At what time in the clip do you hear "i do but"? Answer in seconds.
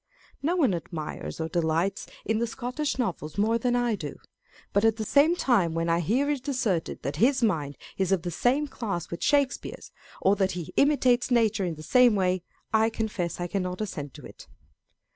3.75-4.83